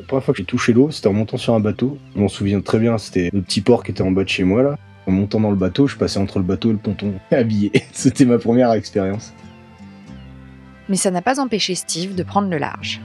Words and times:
La 0.00 0.06
première 0.06 0.24
fois 0.24 0.32
que 0.32 0.38
j'ai 0.38 0.44
touché 0.44 0.72
l'eau, 0.72 0.90
c'était 0.90 1.08
en 1.08 1.12
montant 1.12 1.36
sur 1.36 1.54
un 1.54 1.60
bateau. 1.60 1.98
Je 2.14 2.20
m'en 2.20 2.28
souviens 2.28 2.62
très 2.62 2.78
bien, 2.78 2.96
c'était 2.96 3.28
le 3.34 3.42
petit 3.42 3.60
port 3.60 3.84
qui 3.84 3.90
était 3.90 4.02
en 4.02 4.10
bas 4.10 4.24
de 4.24 4.28
chez 4.30 4.44
moi 4.44 4.62
là. 4.62 4.78
En 5.06 5.12
montant 5.12 5.40
dans 5.40 5.50
le 5.50 5.56
bateau, 5.56 5.86
je 5.86 5.96
passais 5.96 6.18
entre 6.18 6.38
le 6.38 6.44
bateau 6.44 6.70
et 6.70 6.72
le 6.72 6.78
ponton, 6.78 7.12
habillé. 7.30 7.70
C'était 7.92 8.24
ma 8.24 8.38
première 8.38 8.72
expérience. 8.72 9.34
Mais 10.88 10.96
ça 10.96 11.10
n'a 11.10 11.20
pas 11.20 11.38
empêché 11.38 11.74
Steve 11.74 12.14
de 12.14 12.22
prendre 12.22 12.48
le 12.48 12.56
large. 12.56 13.02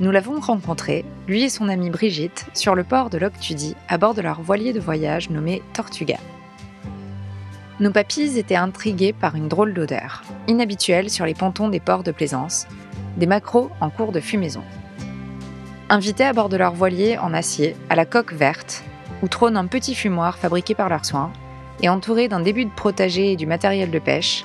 Nous 0.00 0.10
l'avons 0.10 0.40
rencontré, 0.40 1.04
lui 1.26 1.42
et 1.42 1.48
son 1.50 1.68
amie 1.68 1.90
Brigitte, 1.90 2.46
sur 2.54 2.74
le 2.74 2.82
port 2.82 3.10
de 3.10 3.18
Loctudie, 3.18 3.76
à 3.88 3.98
bord 3.98 4.14
de 4.14 4.22
leur 4.22 4.40
voilier 4.40 4.72
de 4.72 4.80
voyage 4.80 5.28
nommé 5.28 5.60
Tortuga. 5.74 6.16
Nos 7.78 7.92
papilles 7.92 8.38
étaient 8.38 8.56
intrigués 8.56 9.12
par 9.12 9.34
une 9.36 9.48
drôle 9.48 9.74
d'odeur, 9.74 10.22
inhabituelle 10.46 11.10
sur 11.10 11.26
les 11.26 11.34
pontons 11.34 11.68
des 11.68 11.80
ports 11.80 12.04
de 12.04 12.10
plaisance, 12.10 12.66
des 13.18 13.26
maquereaux 13.26 13.70
en 13.80 13.90
cours 13.90 14.12
de 14.12 14.20
fumaison. 14.20 14.62
Invités 15.90 16.24
à 16.24 16.34
bord 16.34 16.50
de 16.50 16.58
leur 16.58 16.74
voilier 16.74 17.16
en 17.16 17.32
acier, 17.32 17.74
à 17.88 17.96
la 17.96 18.04
coque 18.04 18.34
verte, 18.34 18.84
où 19.22 19.28
trône 19.28 19.56
un 19.56 19.66
petit 19.66 19.94
fumoir 19.94 20.36
fabriqué 20.36 20.74
par 20.74 20.90
leurs 20.90 21.06
soins, 21.06 21.32
et 21.80 21.88
entourés 21.88 22.28
d'un 22.28 22.40
début 22.40 22.66
de 22.66 22.70
protégé 22.70 23.32
et 23.32 23.36
du 23.36 23.46
matériel 23.46 23.90
de 23.90 23.98
pêche, 23.98 24.44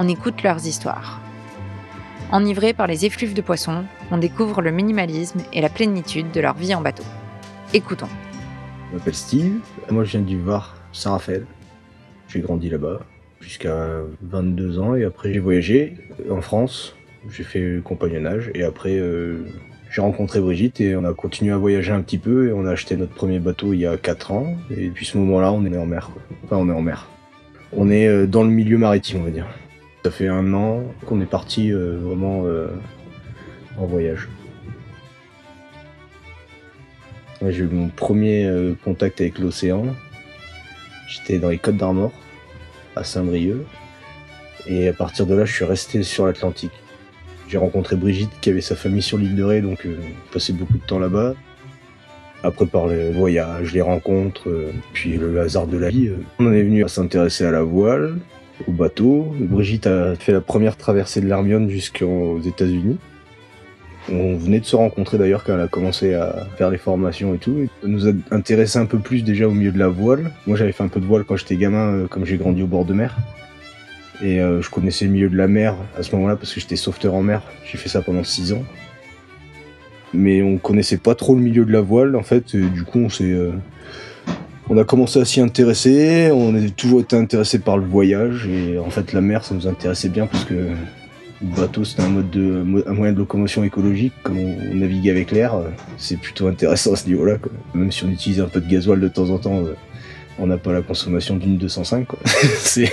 on 0.00 0.08
écoute 0.08 0.42
leurs 0.42 0.66
histoires. 0.66 1.20
Enivrés 2.32 2.72
par 2.72 2.88
les 2.88 3.06
effluves 3.06 3.34
de 3.34 3.40
poissons, 3.40 3.84
on 4.10 4.18
découvre 4.18 4.62
le 4.62 4.72
minimalisme 4.72 5.42
et 5.52 5.60
la 5.60 5.68
plénitude 5.68 6.32
de 6.32 6.40
leur 6.40 6.54
vie 6.54 6.74
en 6.74 6.80
bateau. 6.80 7.04
Écoutons. 7.72 8.08
Je 8.90 8.96
m'appelle 8.96 9.14
Steve, 9.14 9.60
moi 9.90 10.02
je 10.02 10.10
viens 10.10 10.22
du 10.22 10.40
Var, 10.40 10.74
Saint-Raphaël. 10.92 11.46
J'ai 12.26 12.40
grandi 12.40 12.68
là-bas 12.68 12.98
jusqu'à 13.40 13.86
22 14.22 14.80
ans 14.80 14.96
et 14.96 15.04
après 15.04 15.32
j'ai 15.32 15.38
voyagé 15.38 15.94
en 16.28 16.40
France, 16.40 16.96
j'ai 17.28 17.44
fait 17.44 17.80
compagnonnage 17.84 18.50
et 18.54 18.64
après 18.64 18.96
euh, 18.98 19.46
j'ai 19.90 20.00
rencontré 20.00 20.40
Brigitte 20.40 20.80
et 20.80 20.94
on 20.94 21.04
a 21.04 21.12
continué 21.12 21.52
à 21.52 21.58
voyager 21.58 21.90
un 21.90 22.00
petit 22.00 22.18
peu 22.18 22.48
et 22.48 22.52
on 22.52 22.64
a 22.64 22.70
acheté 22.70 22.96
notre 22.96 23.12
premier 23.12 23.40
bateau 23.40 23.72
il 23.72 23.80
y 23.80 23.86
a 23.86 23.96
4 23.96 24.30
ans 24.30 24.56
et 24.70 24.86
depuis 24.86 25.04
ce 25.04 25.18
moment-là 25.18 25.52
on 25.52 25.64
est 25.64 25.76
en 25.76 25.84
mer. 25.84 26.10
Enfin 26.44 26.56
on 26.56 26.68
est 26.68 26.72
en 26.72 26.80
mer. 26.80 27.08
On 27.72 27.90
est 27.90 28.06
euh, 28.06 28.26
dans 28.26 28.44
le 28.44 28.50
milieu 28.50 28.78
maritime 28.78 29.20
on 29.20 29.24
va 29.24 29.30
dire. 29.30 29.48
Ça 30.04 30.12
fait 30.12 30.28
un 30.28 30.54
an 30.54 30.84
qu'on 31.06 31.20
est 31.20 31.26
parti 31.26 31.72
euh, 31.72 31.98
vraiment 32.00 32.44
euh, 32.44 32.68
en 33.78 33.86
voyage. 33.86 34.28
J'ai 37.42 37.64
eu 37.64 37.68
mon 37.68 37.88
premier 37.88 38.74
contact 38.84 39.22
avec 39.22 39.38
l'océan. 39.38 39.86
J'étais 41.08 41.38
dans 41.38 41.48
les 41.48 41.56
Côtes 41.56 41.78
d'Armor, 41.78 42.12
à 42.94 43.02
Saint-Brieuc. 43.02 43.64
Et 44.66 44.88
à 44.88 44.92
partir 44.92 45.24
de 45.24 45.34
là, 45.34 45.46
je 45.46 45.54
suis 45.54 45.64
resté 45.64 46.02
sur 46.02 46.26
l'Atlantique. 46.26 46.70
J'ai 47.50 47.58
rencontré 47.58 47.96
Brigitte 47.96 48.30
qui 48.40 48.50
avait 48.50 48.60
sa 48.60 48.76
famille 48.76 49.02
sur 49.02 49.18
l'île 49.18 49.34
de 49.34 49.42
Ré, 49.42 49.60
donc 49.60 49.84
euh, 49.84 49.96
passé 50.32 50.52
beaucoup 50.52 50.78
de 50.78 50.86
temps 50.86 51.00
là-bas. 51.00 51.34
Après, 52.44 52.64
par 52.64 52.86
les 52.86 53.10
voyages, 53.10 53.72
les 53.74 53.80
rencontres, 53.80 54.48
euh, 54.48 54.70
puis 54.92 55.16
le 55.16 55.40
hasard 55.40 55.66
de 55.66 55.76
la 55.76 55.90
vie, 55.90 56.08
euh, 56.08 56.16
on 56.38 56.46
en 56.46 56.52
est 56.52 56.62
venu 56.62 56.84
à 56.84 56.88
s'intéresser 56.88 57.44
à 57.44 57.50
la 57.50 57.62
voile, 57.62 58.18
au 58.68 58.72
bateau. 58.72 59.34
Brigitte 59.40 59.88
a 59.88 60.14
fait 60.14 60.32
la 60.32 60.40
première 60.40 60.76
traversée 60.76 61.20
de 61.20 61.26
l'Hermione 61.26 61.68
jusqu'aux 61.68 62.40
États-Unis. 62.40 62.98
On 64.10 64.36
venait 64.36 64.60
de 64.60 64.64
se 64.64 64.76
rencontrer 64.76 65.18
d'ailleurs 65.18 65.44
quand 65.44 65.54
elle 65.54 65.60
a 65.60 65.68
commencé 65.68 66.14
à 66.14 66.46
faire 66.56 66.70
les 66.70 66.78
formations 66.78 67.34
et 67.34 67.38
tout. 67.38 67.58
Et 67.58 67.68
ça 67.82 67.88
nous 67.88 68.08
a 68.08 68.12
intéressé 68.30 68.78
un 68.78 68.86
peu 68.86 68.98
plus 68.98 69.22
déjà 69.22 69.46
au 69.46 69.52
milieu 69.52 69.72
de 69.72 69.78
la 69.78 69.88
voile. 69.88 70.32
Moi 70.46 70.56
j'avais 70.56 70.72
fait 70.72 70.82
un 70.82 70.88
peu 70.88 71.00
de 71.00 71.04
voile 71.04 71.24
quand 71.24 71.36
j'étais 71.36 71.56
gamin, 71.56 71.92
euh, 71.94 72.06
comme 72.06 72.24
j'ai 72.24 72.36
grandi 72.36 72.62
au 72.62 72.66
bord 72.66 72.84
de 72.84 72.94
mer. 72.94 73.16
Et 74.22 74.40
euh, 74.40 74.60
je 74.60 74.70
connaissais 74.70 75.06
le 75.06 75.12
milieu 75.12 75.28
de 75.28 75.36
la 75.36 75.48
mer 75.48 75.74
à 75.98 76.02
ce 76.02 76.14
moment-là 76.14 76.36
parce 76.36 76.52
que 76.52 76.60
j'étais 76.60 76.76
sauveteur 76.76 77.14
en 77.14 77.22
mer. 77.22 77.42
J'ai 77.70 77.78
fait 77.78 77.88
ça 77.88 78.02
pendant 78.02 78.24
6 78.24 78.52
ans. 78.52 78.64
Mais 80.12 80.42
on 80.42 80.58
connaissait 80.58 80.98
pas 80.98 81.14
trop 81.14 81.34
le 81.34 81.40
milieu 81.40 81.64
de 81.64 81.72
la 81.72 81.80
voile 81.80 82.16
en 82.16 82.22
fait. 82.22 82.54
Et 82.54 82.62
du 82.62 82.84
coup 82.84 82.98
on 82.98 83.08
s'est... 83.08 83.24
euh, 83.24 83.52
on 84.68 84.76
a 84.76 84.84
commencé 84.84 85.20
à 85.20 85.24
s'y 85.24 85.40
intéresser, 85.40 86.30
on 86.32 86.54
a 86.54 86.68
toujours 86.70 87.00
été 87.00 87.16
intéressé 87.16 87.58
par 87.58 87.76
le 87.76 87.84
voyage 87.84 88.46
et 88.46 88.78
en 88.78 88.88
fait 88.88 89.12
la 89.12 89.20
mer 89.20 89.42
ça 89.44 89.52
nous 89.52 89.66
intéressait 89.66 90.08
bien 90.08 90.28
parce 90.28 90.44
que 90.44 90.54
le 90.54 91.56
bateau 91.56 91.82
c'était 91.82 92.02
un 92.02 92.08
mode 92.08 92.30
de 92.30 92.64
un 92.86 92.92
moyen 92.92 93.12
de 93.12 93.18
locomotion 93.18 93.64
écologique, 93.64 94.12
comme 94.22 94.38
on, 94.38 94.74
navigue 94.74 95.08
avec 95.08 95.32
l'air, 95.32 95.54
euh, 95.54 95.70
c'est 95.96 96.18
plutôt 96.18 96.46
intéressant 96.46 96.92
à 96.92 96.96
ce 96.96 97.06
niveau-là. 97.06 97.38
Même 97.74 97.90
si 97.90 98.04
on 98.04 98.10
utilise 98.10 98.40
un 98.40 98.46
peu 98.46 98.60
de 98.60 98.70
gasoil 98.70 99.00
de 99.00 99.08
temps 99.08 99.30
en 99.30 99.38
temps, 99.38 99.64
on 100.38 100.46
n'a 100.46 100.56
pas 100.56 100.72
la 100.72 100.82
consommation 100.82 101.36
d'une 101.36 101.56
205. 101.56 102.06
Quoi. 102.06 102.18
c'est 102.58 102.92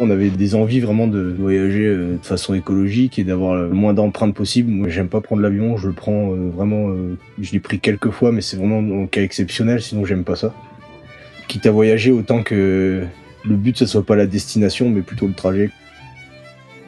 on 0.00 0.10
avait 0.10 0.30
des 0.30 0.54
envies 0.54 0.80
vraiment 0.80 1.06
de 1.06 1.34
voyager 1.38 1.86
euh, 1.86 2.16
de 2.20 2.26
façon 2.26 2.54
écologique 2.54 3.18
et 3.18 3.24
d'avoir 3.24 3.54
le 3.54 3.68
moins 3.70 3.94
d'empreintes 3.94 4.34
possible. 4.34 4.70
Moi, 4.70 4.88
j'aime 4.88 5.08
pas 5.08 5.20
prendre 5.20 5.42
l'avion, 5.42 5.76
je 5.76 5.88
le 5.88 5.94
prends 5.94 6.32
euh, 6.32 6.50
vraiment. 6.52 6.88
euh, 6.88 7.16
je 7.40 7.52
l'ai 7.52 7.60
pris 7.60 7.78
quelques 7.78 8.10
fois, 8.10 8.32
mais 8.32 8.40
c'est 8.40 8.56
vraiment 8.56 8.78
en 9.02 9.06
cas 9.06 9.22
exceptionnel, 9.22 9.80
sinon 9.80 10.04
j'aime 10.04 10.24
pas 10.24 10.36
ça. 10.36 10.52
Quitte 11.46 11.66
à 11.66 11.70
voyager, 11.70 12.10
autant 12.10 12.42
que 12.42 13.04
le 13.44 13.56
but 13.56 13.76
ce 13.76 13.86
soit 13.86 14.04
pas 14.04 14.16
la 14.16 14.26
destination, 14.26 14.90
mais 14.90 15.02
plutôt 15.02 15.28
le 15.28 15.34
trajet. 15.34 15.70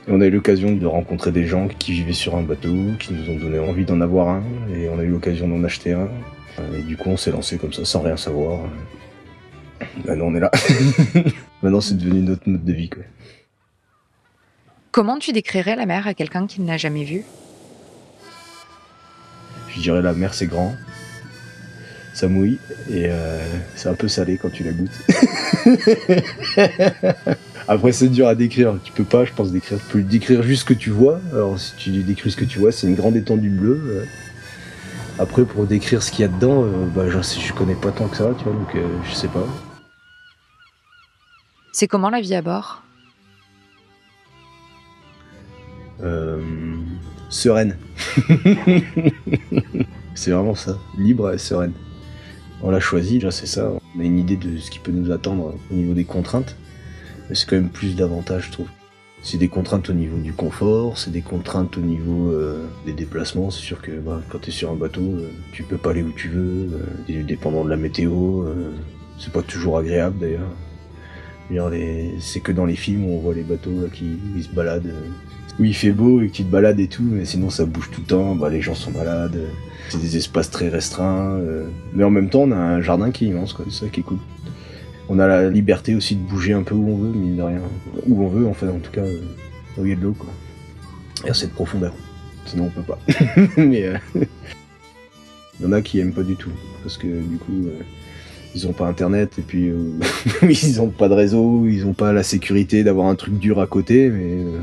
Et 0.08 0.12
on 0.12 0.20
a 0.20 0.26
eu 0.26 0.30
l'occasion 0.30 0.74
de 0.74 0.86
rencontrer 0.86 1.30
des 1.30 1.46
gens 1.46 1.68
qui 1.78 1.92
vivaient 1.92 2.12
sur 2.12 2.36
un 2.36 2.42
bateau, 2.42 2.74
qui 2.98 3.12
nous 3.12 3.30
ont 3.30 3.38
donné 3.38 3.58
envie 3.58 3.84
d'en 3.84 4.00
avoir 4.00 4.28
un, 4.28 4.42
et 4.74 4.88
on 4.88 4.98
a 4.98 5.02
eu 5.02 5.10
l'occasion 5.10 5.48
d'en 5.48 5.62
acheter 5.64 5.92
un. 5.92 6.08
Et 6.76 6.82
du 6.82 6.96
coup, 6.96 7.10
on 7.10 7.16
s'est 7.16 7.32
lancé 7.32 7.58
comme 7.58 7.72
ça, 7.72 7.84
sans 7.84 8.00
rien 8.00 8.16
savoir. 8.16 8.60
Maintenant, 10.06 10.26
on 10.28 10.34
est 10.34 10.40
là. 10.40 10.50
Maintenant, 11.66 11.80
c'est 11.80 11.98
devenu 11.98 12.20
notre 12.22 12.48
mode 12.48 12.64
de 12.64 12.72
vie. 12.72 12.88
Quoi. 12.88 13.02
Comment 14.92 15.18
tu 15.18 15.32
décrirais 15.32 15.74
la 15.74 15.84
mer 15.84 16.06
à 16.06 16.14
quelqu'un 16.14 16.46
qui 16.46 16.60
ne 16.60 16.68
l'a 16.68 16.76
jamais 16.76 17.02
vue? 17.02 17.24
Je 19.70 19.80
dirais 19.80 20.00
la 20.00 20.12
mer, 20.12 20.32
c'est 20.32 20.46
grand. 20.46 20.76
Ça 22.14 22.28
mouille 22.28 22.60
et 22.88 23.06
euh, 23.08 23.40
c'est 23.74 23.88
un 23.88 23.94
peu 23.94 24.06
salé 24.06 24.38
quand 24.40 24.50
tu 24.50 24.62
la 24.62 24.70
goûtes. 24.70 24.96
Après, 27.66 27.90
c'est 27.90 28.10
dur 28.10 28.28
à 28.28 28.36
décrire. 28.36 28.78
Tu 28.84 28.92
peux 28.92 29.02
pas, 29.02 29.24
je 29.24 29.32
pense, 29.32 29.50
décrire. 29.50 29.80
Tu 29.80 29.86
peux 29.92 30.02
décrire 30.02 30.44
juste 30.44 30.60
ce 30.60 30.66
que 30.66 30.74
tu 30.74 30.90
vois. 30.90 31.20
Alors, 31.32 31.58
si 31.58 31.74
tu 31.74 31.90
décris 31.90 32.30
ce 32.30 32.36
que 32.36 32.44
tu 32.44 32.60
vois, 32.60 32.70
c'est 32.70 32.86
une 32.86 32.94
grande 32.94 33.16
étendue 33.16 33.50
bleue. 33.50 33.82
euh. 33.88 34.04
Après, 35.18 35.44
pour 35.44 35.66
décrire 35.66 36.00
ce 36.00 36.12
qu'il 36.12 36.20
y 36.20 36.24
a 36.26 36.28
dedans, 36.28 36.62
euh, 36.62 36.86
bah, 36.94 37.10
je 37.10 37.52
connais 37.54 37.74
pas 37.74 37.90
tant 37.90 38.06
que 38.06 38.18
ça, 38.18 38.30
tu 38.38 38.44
vois, 38.44 38.52
donc 38.52 38.72
euh, 38.76 38.86
je 39.10 39.14
sais 39.16 39.26
pas. 39.26 39.48
C'est 41.78 41.88
comment 41.88 42.08
la 42.08 42.22
vie 42.22 42.34
à 42.34 42.40
bord? 42.40 42.82
Euh, 46.02 46.40
sereine. 47.28 47.76
c'est 50.14 50.30
vraiment 50.30 50.54
ça. 50.54 50.78
Libre 50.96 51.34
et 51.34 51.36
sereine. 51.36 51.74
On 52.62 52.70
l'a 52.70 52.80
choisi, 52.80 53.16
déjà 53.18 53.30
c'est 53.30 53.44
ça. 53.44 53.72
On 53.94 54.00
a 54.00 54.04
une 54.04 54.18
idée 54.18 54.38
de 54.38 54.56
ce 54.56 54.70
qui 54.70 54.78
peut 54.78 54.90
nous 54.90 55.10
attendre 55.10 55.54
au 55.70 55.74
niveau 55.74 55.92
des 55.92 56.06
contraintes. 56.06 56.56
Mais 57.28 57.34
c'est 57.34 57.46
quand 57.46 57.56
même 57.56 57.68
plus 57.68 57.94
d'avantages, 57.94 58.46
je 58.46 58.52
trouve. 58.52 58.68
C'est 59.22 59.36
des 59.36 59.48
contraintes 59.48 59.90
au 59.90 59.92
niveau 59.92 60.16
du 60.16 60.32
confort, 60.32 60.96
c'est 60.96 61.10
des 61.12 61.20
contraintes 61.20 61.76
au 61.76 61.82
niveau 61.82 62.30
euh, 62.30 62.66
des 62.86 62.94
déplacements. 62.94 63.50
C'est 63.50 63.60
sûr 63.60 63.82
que 63.82 63.90
bah, 63.90 64.22
quand 64.30 64.38
tu 64.38 64.48
es 64.48 64.52
sur 64.52 64.70
un 64.70 64.76
bateau, 64.76 65.02
euh, 65.02 65.28
tu 65.52 65.62
peux 65.62 65.76
pas 65.76 65.90
aller 65.90 66.02
où 66.02 66.12
tu 66.12 66.28
veux, 66.28 66.70
euh, 67.10 67.22
dépendant 67.22 67.66
de 67.66 67.68
la 67.68 67.76
météo. 67.76 68.44
euh, 68.44 68.72
c'est 69.18 69.32
pas 69.32 69.42
toujours 69.42 69.76
agréable 69.76 70.18
d'ailleurs. 70.18 70.48
C'est 72.20 72.40
que 72.40 72.52
dans 72.52 72.66
les 72.66 72.76
films 72.76 73.04
où 73.04 73.16
on 73.16 73.20
voit 73.20 73.34
les 73.34 73.42
bateaux 73.42 73.82
là, 73.82 73.88
qui 73.92 74.18
ils 74.36 74.44
se 74.44 74.50
baladent. 74.50 74.86
euh, 74.86 75.08
où 75.58 75.64
il 75.64 75.74
fait 75.74 75.92
beau 75.92 76.20
et 76.20 76.28
que 76.28 76.32
tu 76.32 76.44
te 76.44 76.50
balades 76.50 76.80
et 76.80 76.88
tout, 76.88 77.02
mais 77.02 77.24
sinon 77.24 77.50
ça 77.50 77.64
bouge 77.64 77.90
tout 77.92 78.00
le 78.00 78.06
temps, 78.06 78.34
bah, 78.34 78.50
les 78.50 78.60
gens 78.60 78.74
sont 78.74 78.90
malades, 78.90 79.36
euh, 79.36 79.48
c'est 79.88 80.00
des 80.00 80.16
espaces 80.16 80.50
très 80.50 80.68
restreints, 80.68 81.38
euh, 81.38 81.66
mais 81.94 82.04
en 82.04 82.10
même 82.10 82.28
temps 82.28 82.42
on 82.42 82.52
a 82.52 82.56
un 82.56 82.80
jardin 82.82 83.10
qui 83.10 83.26
est 83.26 83.28
immense, 83.28 83.56
c'est 83.70 83.84
ça 83.84 83.88
qui 83.88 84.00
est 84.00 84.02
cool. 84.02 84.18
On 85.08 85.18
a 85.18 85.26
la 85.26 85.48
liberté 85.48 85.94
aussi 85.94 86.16
de 86.16 86.20
bouger 86.20 86.52
un 86.52 86.62
peu 86.62 86.74
où 86.74 86.88
on 86.88 86.96
veut, 86.96 87.12
mine 87.12 87.36
de 87.36 87.42
rien, 87.42 87.60
où 88.06 88.24
on 88.24 88.28
veut, 88.28 88.46
enfin 88.46 88.68
en 88.68 88.80
tout 88.80 88.90
cas, 88.90 89.02
euh, 89.02 89.20
où 89.78 89.84
il 89.84 89.90
y 89.90 89.92
a 89.92 89.96
de 89.96 90.02
l'eau, 90.02 90.14
quoi. 90.18 90.30
Et 91.24 91.30
à 91.30 91.34
cette 91.34 91.52
profondeur, 91.52 91.94
sinon 92.44 92.64
on 92.66 92.70
peut 92.70 92.82
pas. 92.82 92.98
mais 93.56 93.84
euh, 93.84 93.98
il 95.58 95.64
y 95.64 95.66
en 95.66 95.72
a 95.72 95.80
qui 95.80 96.00
aiment 96.00 96.12
pas 96.12 96.22
du 96.24 96.36
tout, 96.36 96.52
parce 96.82 96.98
que 96.98 97.06
du 97.06 97.38
coup... 97.38 97.68
ils 98.56 98.66
ont 98.66 98.72
pas 98.72 98.86
internet 98.86 99.38
et 99.38 99.42
puis 99.42 99.68
euh, 99.68 99.92
ils 100.42 100.80
ont 100.80 100.88
pas 100.88 101.08
de 101.08 101.14
réseau, 101.14 101.66
ils 101.66 101.86
ont 101.86 101.92
pas 101.92 102.12
la 102.12 102.22
sécurité 102.22 102.82
d'avoir 102.82 103.06
un 103.06 103.14
truc 103.14 103.38
dur 103.38 103.60
à 103.60 103.66
côté, 103.66 104.08
mais 104.08 104.42
euh, 104.44 104.60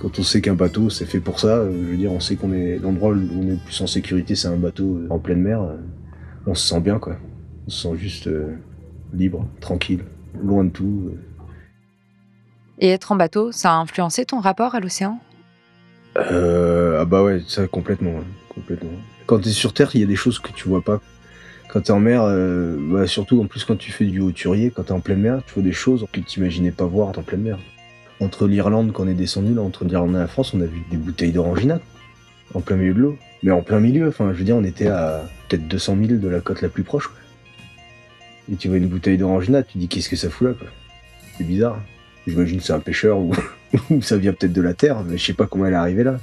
quand 0.00 0.18
on 0.18 0.22
sait 0.22 0.42
qu'un 0.42 0.54
bateau 0.54 0.90
c'est 0.90 1.06
fait 1.06 1.20
pour 1.20 1.40
ça, 1.40 1.56
euh, 1.56 1.72
je 1.72 1.90
veux 1.90 1.96
dire, 1.96 2.12
on 2.12 2.20
sait 2.20 2.36
qu'on 2.36 2.52
est 2.52 2.78
l'endroit 2.78 3.10
où 3.10 3.14
on 3.14 3.46
est 3.46 3.52
le 3.52 3.64
plus 3.64 3.80
en 3.80 3.86
sécurité, 3.86 4.36
c'est 4.36 4.48
un 4.48 4.56
bateau 4.56 5.00
en 5.08 5.18
pleine 5.18 5.40
mer. 5.40 5.62
on 6.46 6.54
se 6.54 6.68
sent 6.68 6.80
bien, 6.80 6.98
quoi. 6.98 7.16
On 7.66 7.70
se 7.70 7.88
sent 7.88 7.96
juste 7.96 8.28
libre, 9.14 9.48
tranquille, 9.60 10.04
loin 10.42 10.64
de 10.64 10.70
tout. 10.70 11.10
Et 12.78 12.88
être 12.88 13.12
en 13.12 13.16
bateau, 13.16 13.50
ça 13.52 13.72
a 13.72 13.76
influencé 13.76 14.24
ton 14.24 14.40
rapport 14.40 14.74
à 14.74 14.80
l'océan? 14.80 15.18
Euh, 16.16 16.98
ah 17.00 17.04
bah 17.04 17.22
ouais, 17.22 17.42
ça 17.46 17.66
complètement, 17.66 18.10
ouais, 18.10 18.24
complètement. 18.54 18.90
Quand 19.26 19.38
t'es 19.38 19.50
sur 19.50 19.72
terre, 19.72 19.90
il 19.94 20.00
y 20.00 20.04
a 20.04 20.06
des 20.06 20.16
choses 20.16 20.38
que 20.38 20.50
tu 20.52 20.68
vois 20.68 20.82
pas. 20.82 21.00
Quand 21.72 21.82
t'es 21.82 21.92
en 21.92 22.00
mer, 22.00 22.24
euh, 22.24 22.76
bah 22.80 23.06
surtout 23.06 23.40
en 23.40 23.46
plus 23.46 23.64
quand 23.64 23.76
tu 23.76 23.92
fais 23.92 24.04
du 24.04 24.18
hauturier, 24.18 24.72
quand 24.74 24.84
t'es 24.84 24.92
en 24.92 24.98
pleine 24.98 25.20
mer, 25.20 25.40
tu 25.46 25.54
vois 25.54 25.62
des 25.62 25.72
choses 25.72 26.04
que 26.12 26.18
t'imaginais 26.18 26.72
pas 26.72 26.84
voir 26.84 27.16
en 27.16 27.22
pleine 27.22 27.42
mer. 27.42 27.58
Entre 28.18 28.48
l'Irlande, 28.48 28.92
quand 28.92 29.04
on 29.04 29.08
est 29.08 29.14
descendu, 29.14 29.54
là, 29.54 29.62
entre 29.62 29.84
l'Irlande 29.84 30.16
et 30.16 30.18
la 30.18 30.26
France, 30.26 30.52
on 30.52 30.60
a 30.60 30.64
vu 30.64 30.82
des 30.90 30.96
bouteilles 30.96 31.30
d'orangina. 31.30 31.80
en 32.54 32.60
plein 32.60 32.74
milieu 32.74 32.92
de 32.92 32.98
l'eau. 32.98 33.18
Mais 33.44 33.52
en 33.52 33.62
plein 33.62 33.78
milieu, 33.78 34.08
enfin, 34.08 34.32
je 34.32 34.38
veux 34.38 34.44
dire, 34.44 34.56
on 34.56 34.64
était 34.64 34.88
à 34.88 35.22
peut-être 35.48 35.68
200 35.68 35.96
000 36.06 36.20
de 36.20 36.28
la 36.28 36.40
côte 36.40 36.60
la 36.60 36.68
plus 36.68 36.82
proche. 36.82 37.08
Et 38.52 38.56
tu 38.56 38.66
vois 38.66 38.78
une 38.78 38.88
bouteille 38.88 39.16
d'orangina, 39.16 39.62
tu 39.62 39.78
dis 39.78 39.86
qu'est-ce 39.86 40.08
que 40.08 40.16
ça 40.16 40.28
fout 40.28 40.48
là. 40.48 40.54
C'est 41.38 41.44
bizarre. 41.44 41.80
J'imagine 42.26 42.58
que 42.58 42.64
c'est 42.64 42.72
un 42.72 42.80
pêcheur 42.80 43.18
ou, 43.90 44.02
ça 44.02 44.16
vient 44.16 44.32
peut-être 44.32 44.52
de 44.52 44.60
la 44.60 44.74
terre, 44.74 45.04
mais 45.04 45.16
je 45.16 45.24
sais 45.24 45.34
pas 45.34 45.46
comment 45.46 45.66
elle 45.66 45.74
est 45.74 45.76
arrivée 45.76 46.02
là. 46.02 46.18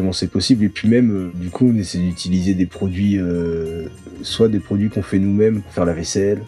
Comment 0.00 0.12
c'est 0.12 0.28
possible 0.28 0.64
Et 0.64 0.70
puis 0.70 0.88
même, 0.88 1.10
euh, 1.10 1.30
du 1.34 1.50
coup, 1.50 1.68
on 1.68 1.76
essaie 1.76 1.98
d'utiliser 1.98 2.54
des 2.54 2.64
produits, 2.64 3.18
euh, 3.18 3.86
soit 4.22 4.48
des 4.48 4.58
produits 4.58 4.88
qu'on 4.88 5.02
fait 5.02 5.18
nous-mêmes 5.18 5.60
pour 5.60 5.70
faire 5.74 5.84
la 5.84 5.92
vaisselle. 5.92 6.40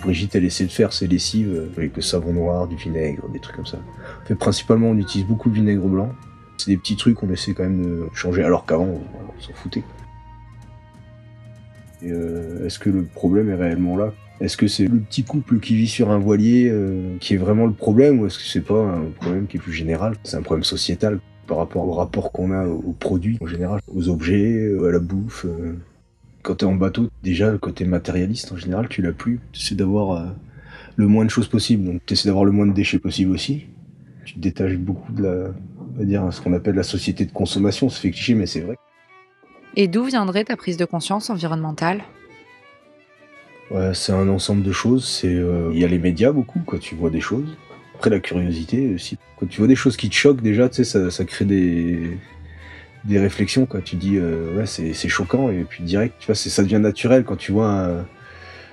Brigitte, 0.00 0.34
elle 0.34 0.44
essaie 0.44 0.64
de 0.64 0.72
faire 0.72 0.92
ses 0.92 1.06
lessives 1.06 1.54
euh, 1.54 1.68
avec 1.76 1.94
le 1.94 2.02
savon 2.02 2.32
noir, 2.32 2.66
du 2.66 2.74
vinaigre, 2.74 3.28
des 3.28 3.38
trucs 3.38 3.54
comme 3.54 3.66
ça. 3.66 3.78
En 4.24 4.26
fait, 4.26 4.34
principalement, 4.34 4.88
on 4.88 4.98
utilise 4.98 5.24
beaucoup 5.24 5.50
le 5.50 5.54
vinaigre 5.54 5.86
blanc. 5.86 6.10
C'est 6.56 6.72
des 6.72 6.76
petits 6.76 6.96
trucs 6.96 7.14
qu'on 7.14 7.30
essaie 7.30 7.54
quand 7.54 7.62
même 7.62 7.80
de 7.80 8.06
changer, 8.12 8.42
alors 8.42 8.66
qu'avant, 8.66 8.88
on 8.88 9.40
s'en 9.40 9.52
foutait. 9.54 9.84
Est-ce 12.02 12.80
que 12.80 12.90
le 12.90 13.04
problème 13.04 13.50
est 13.50 13.54
réellement 13.54 13.96
là? 13.96 14.12
Est-ce 14.40 14.56
que 14.56 14.66
c'est 14.66 14.88
le 14.88 14.98
petit 14.98 15.22
couple 15.22 15.60
qui 15.60 15.76
vit 15.76 15.86
sur 15.86 16.10
un 16.10 16.18
voilier 16.18 16.72
qui 17.20 17.34
est 17.34 17.38
vraiment 17.38 17.66
le 17.66 17.72
problème 17.72 18.18
ou 18.18 18.26
est-ce 18.26 18.38
que 18.38 18.44
c'est 18.44 18.64
pas 18.64 18.82
un 18.82 19.04
problème 19.20 19.46
qui 19.46 19.58
est 19.58 19.60
plus 19.60 19.72
général? 19.72 20.16
C'est 20.24 20.36
un 20.36 20.42
problème 20.42 20.64
sociétal 20.64 21.20
par 21.48 21.56
rapport 21.56 21.88
au 21.88 21.92
rapport 21.92 22.30
qu'on 22.30 22.52
a 22.52 22.66
aux 22.66 22.92
produits 22.92 23.38
en 23.40 23.46
général, 23.46 23.80
aux 23.92 24.08
objets, 24.08 24.70
à 24.86 24.92
la 24.92 25.00
bouffe. 25.00 25.46
Euh. 25.46 25.74
Quand 26.42 26.56
t'es 26.56 26.66
en 26.66 26.74
bateau, 26.74 27.08
déjà 27.24 27.50
le 27.50 27.58
côté 27.58 27.84
matérialiste 27.84 28.52
en 28.52 28.56
général, 28.56 28.88
tu 28.88 29.02
l'as 29.02 29.12
plus. 29.12 29.40
Tu 29.52 29.60
essaies 29.60 29.74
d'avoir 29.74 30.12
euh, 30.12 30.26
le 30.96 31.08
moins 31.08 31.24
de 31.24 31.30
choses 31.30 31.48
possible, 31.48 31.84
donc 31.84 32.02
tu 32.06 32.12
essaies 32.12 32.28
d'avoir 32.28 32.44
le 32.44 32.52
moins 32.52 32.66
de 32.66 32.72
déchets 32.72 33.00
possible 33.00 33.32
aussi. 33.32 33.66
Tu 34.24 34.34
te 34.34 34.38
détaches 34.38 34.76
beaucoup 34.76 35.10
de 35.12 35.22
la, 35.22 35.50
on 35.94 35.98
va 35.98 36.04
dire, 36.04 36.32
ce 36.32 36.40
qu'on 36.40 36.52
appelle 36.52 36.76
la 36.76 36.82
société 36.82 37.24
de 37.24 37.32
consommation. 37.32 37.88
Ça 37.88 38.00
fait 38.00 38.10
cliché, 38.10 38.34
mais 38.34 38.46
c'est 38.46 38.60
vrai. 38.60 38.76
Et 39.74 39.88
d'où 39.88 40.04
viendrait 40.04 40.44
ta 40.44 40.56
prise 40.56 40.76
de 40.76 40.84
conscience 40.84 41.30
environnementale? 41.30 42.02
Ouais, 43.70 43.92
c'est 43.94 44.12
un 44.12 44.28
ensemble 44.28 44.62
de 44.62 44.72
choses. 44.72 45.22
Euh, 45.24 45.70
il 45.72 45.78
y 45.78 45.84
a 45.84 45.88
les 45.88 45.98
médias 45.98 46.32
beaucoup, 46.32 46.60
quand 46.66 46.78
tu 46.78 46.94
vois 46.94 47.10
des 47.10 47.20
choses. 47.20 47.56
Après, 47.98 48.10
la 48.10 48.20
curiosité 48.20 48.94
aussi. 48.94 49.18
Quand 49.40 49.46
tu 49.46 49.58
vois 49.58 49.66
des 49.66 49.74
choses 49.74 49.96
qui 49.96 50.08
te 50.08 50.14
choquent, 50.14 50.40
déjà, 50.40 50.68
tu 50.68 50.84
sais, 50.84 51.10
ça, 51.10 51.24
crée 51.24 51.44
des, 51.44 52.16
des 53.04 53.18
réflexions, 53.18 53.66
quoi. 53.66 53.80
Tu 53.80 53.96
dis, 53.96 54.18
euh, 54.18 54.56
ouais, 54.56 54.66
c'est, 54.66 55.08
choquant, 55.08 55.50
et 55.50 55.64
puis 55.64 55.82
direct, 55.82 56.14
tu 56.20 56.26
vois, 56.26 56.36
ça 56.36 56.62
devient 56.62 56.78
naturel 56.78 57.24
quand 57.24 57.34
tu 57.34 57.50
vois, 57.50 58.04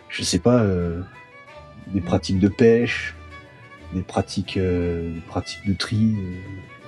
je 0.10 0.22
sais 0.22 0.38
pas, 0.38 0.60
euh, 0.60 1.02
des 1.88 2.02
pratiques 2.02 2.38
de 2.38 2.50
pêche, 2.50 3.16
des 3.96 4.04
pratiques, 4.04 4.58
euh, 4.58 5.12
des 5.12 5.22
pratiques 5.22 5.66
de 5.68 5.74
tri. 5.74 6.14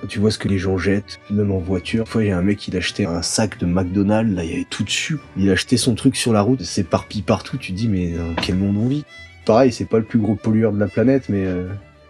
Quand 0.00 0.06
tu 0.06 0.20
vois 0.20 0.30
ce 0.30 0.38
que 0.38 0.46
les 0.46 0.58
gens 0.58 0.78
jettent, 0.78 1.18
même 1.30 1.50
en 1.50 1.58
voiture. 1.58 2.02
Une 2.02 2.06
fois, 2.06 2.22
il 2.22 2.28
y 2.28 2.30
a 2.30 2.38
un 2.38 2.42
mec, 2.42 2.68
il 2.68 2.76
achetait 2.76 3.04
un 3.04 3.22
sac 3.22 3.58
de 3.58 3.66
McDonald's, 3.66 4.32
là, 4.32 4.44
il 4.44 4.50
y 4.50 4.54
avait 4.54 4.66
tout 4.70 4.84
dessus. 4.84 5.18
Il 5.36 5.50
a 5.50 5.54
acheté 5.54 5.76
son 5.76 5.96
truc 5.96 6.14
sur 6.14 6.32
la 6.32 6.42
route, 6.42 6.62
c'est 6.62 6.84
parpille 6.84 7.22
partout. 7.22 7.56
Tu 7.56 7.72
dis, 7.72 7.88
mais 7.88 8.12
dans 8.12 8.40
quel 8.40 8.54
monde 8.54 8.76
on 8.76 8.86
vit? 8.86 9.04
Pareil, 9.44 9.72
c'est 9.72 9.86
pas 9.86 9.98
le 9.98 10.04
plus 10.04 10.20
gros 10.20 10.36
pollueur 10.36 10.72
de 10.72 10.78
la 10.78 10.86
planète, 10.86 11.28
mais 11.28 11.44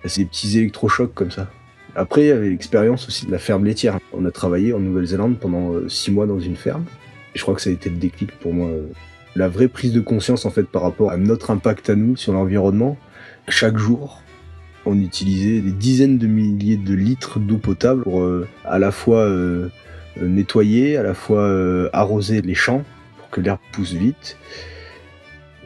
c'est 0.04 0.22
des 0.22 0.26
petits 0.26 0.58
électrochocs 0.58 1.14
comme 1.14 1.30
ça. 1.30 1.48
Après, 1.94 2.22
il 2.22 2.26
y 2.28 2.30
avait 2.30 2.50
l'expérience 2.50 3.08
aussi 3.08 3.26
de 3.26 3.32
la 3.32 3.38
ferme 3.38 3.64
laitière. 3.64 3.98
On 4.12 4.24
a 4.24 4.30
travaillé 4.30 4.72
en 4.72 4.78
Nouvelle-Zélande 4.78 5.38
pendant 5.38 5.72
euh, 5.72 5.88
six 5.88 6.12
mois 6.12 6.26
dans 6.26 6.38
une 6.38 6.56
ferme. 6.56 6.84
Je 7.34 7.42
crois 7.42 7.54
que 7.54 7.60
ça 7.60 7.70
a 7.70 7.72
été 7.72 7.90
le 7.90 7.96
déclic 7.96 8.38
pour 8.38 8.54
moi. 8.54 8.68
Euh, 8.68 8.86
la 9.34 9.48
vraie 9.48 9.68
prise 9.68 9.92
de 9.92 10.00
conscience 10.00 10.46
en 10.46 10.50
fait 10.50 10.64
par 10.64 10.82
rapport 10.82 11.10
à 11.10 11.16
notre 11.16 11.50
impact 11.50 11.90
à 11.90 11.96
nous 11.96 12.16
sur 12.16 12.32
l'environnement. 12.32 12.96
Chaque 13.48 13.76
jour, 13.76 14.22
on 14.86 14.98
utilisait 15.00 15.60
des 15.60 15.72
dizaines 15.72 16.18
de 16.18 16.26
milliers 16.26 16.76
de 16.76 16.94
litres 16.94 17.38
d'eau 17.38 17.58
potable 17.58 18.02
pour 18.02 18.22
euh, 18.22 18.46
à 18.64 18.78
la 18.78 18.92
fois 18.92 19.28
nettoyer, 20.20 20.96
à 20.96 21.02
la 21.02 21.14
fois 21.14 21.52
arroser 21.92 22.42
les 22.42 22.54
champs 22.54 22.84
pour 23.18 23.30
que 23.30 23.40
l'herbe 23.40 23.58
pousse 23.72 23.92
vite. 23.92 24.36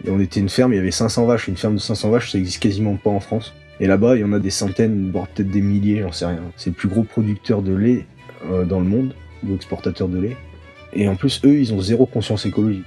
On 0.09 0.21
était 0.21 0.41
une 0.41 0.49
ferme, 0.49 0.73
il 0.73 0.77
y 0.77 0.79
avait 0.79 0.91
500 0.91 1.27
vaches. 1.27 1.49
Une 1.49 1.57
ferme 1.57 1.75
de 1.75 1.81
500 1.81 2.11
vaches, 2.11 2.33
ça 2.33 2.39
existe 2.39 2.63
quasiment 2.63 2.97
pas 2.97 3.11
en 3.11 3.21
France. 3.21 3.55
Et 3.83 3.89
là-bas, 3.89 4.15
il 4.15 4.21
y 4.21 4.25
en 4.25 4.33
a 4.33 4.39
des 4.39 4.51
centaines, 4.51 5.11
voire 5.11 5.27
peut-être 5.27 5.51
des 5.51 5.61
milliers, 5.61 6.03
j'en 6.03 6.13
sais 6.13 6.25
rien. 6.25 6.41
C'est 6.57 6.71
le 6.71 6.77
plus 6.77 6.89
gros 6.89 7.03
producteur 7.03 7.63
de 7.63 7.75
lait 7.75 8.07
euh, 8.49 8.65
dans 8.65 8.79
le 8.79 8.87
monde, 8.87 9.13
ou 9.45 9.57
exportateur 9.57 10.07
de 10.07 10.21
lait. 10.21 10.37
Et 10.93 11.09
en 11.09 11.17
plus, 11.17 11.41
eux, 11.45 11.59
ils 11.59 11.75
ont 11.75 11.81
zéro 11.81 12.07
conscience 12.07 12.47
écologique. 12.47 12.85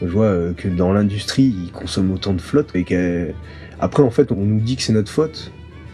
Je 0.00 0.06
vois 0.06 0.24
euh, 0.24 0.54
que 0.54 0.68
dans 0.68 0.90
l'industrie, 0.90 1.54
ils 1.66 1.70
consomment 1.70 2.12
autant 2.12 2.32
de 2.32 2.40
flotte. 2.40 2.74
Et 2.74 2.84
qu'après, 2.84 4.02
en 4.02 4.10
fait, 4.10 4.32
on 4.32 4.36
nous 4.36 4.60
dit 4.60 4.76
que 4.76 4.82
c'est 4.82 4.94
notre 4.94 5.12
faute. 5.12 5.52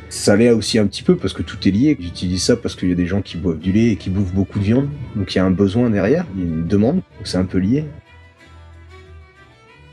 Ça 0.08 0.36
l'est 0.36 0.52
aussi 0.52 0.78
un 0.78 0.86
petit 0.86 1.02
peu 1.02 1.16
parce 1.16 1.32
que 1.32 1.42
tout 1.42 1.56
est 1.66 1.72
lié. 1.72 1.96
J'utilise 1.98 2.44
ça 2.44 2.54
parce 2.54 2.76
qu'il 2.76 2.90
y 2.90 2.92
a 2.92 2.96
des 2.96 3.06
gens 3.06 3.22
qui 3.22 3.38
boivent 3.38 3.58
du 3.58 3.72
lait 3.72 3.88
et 3.88 3.96
qui 3.96 4.10
bouffent 4.10 4.34
beaucoup 4.34 4.60
de 4.60 4.64
viande. 4.64 4.88
Donc 5.16 5.34
il 5.34 5.38
y 5.38 5.40
a 5.40 5.44
un 5.44 5.50
besoin 5.50 5.90
derrière, 5.90 6.26
il 6.36 6.44
y 6.44 6.44
a 6.44 6.46
une 6.46 6.66
demande. 6.68 6.96
Donc 6.96 7.24
c'est 7.24 7.38
un 7.38 7.44
peu 7.44 7.58
lié 7.58 7.86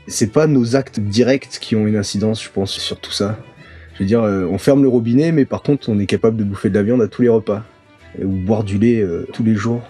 c'est 0.08 0.32
pas 0.32 0.46
nos 0.46 0.74
actes 0.74 1.00
directs 1.00 1.58
qui 1.60 1.76
ont 1.76 1.86
une 1.86 1.96
incidence, 1.96 2.42
je 2.42 2.50
pense, 2.50 2.72
sur 2.72 2.98
tout 2.98 3.12
ça. 3.12 3.38
Je 3.94 4.00
veux 4.00 4.06
dire, 4.06 4.22
euh, 4.22 4.46
on 4.50 4.58
ferme 4.58 4.82
le 4.82 4.88
robinet, 4.88 5.32
mais 5.32 5.44
par 5.44 5.62
contre, 5.62 5.88
on 5.88 5.98
est 5.98 6.06
capable 6.06 6.36
de 6.36 6.44
bouffer 6.44 6.70
de 6.70 6.74
la 6.74 6.82
viande 6.82 7.02
à 7.02 7.08
tous 7.08 7.22
les 7.22 7.28
repas. 7.28 7.64
Ou 8.22 8.28
boire 8.28 8.64
du 8.64 8.78
lait 8.78 9.00
euh, 9.00 9.26
tous 9.32 9.44
les 9.44 9.54
jours. 9.54 9.82